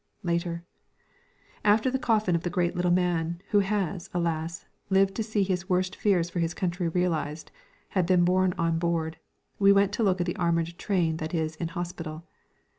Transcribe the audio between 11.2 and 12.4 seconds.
is in hospital.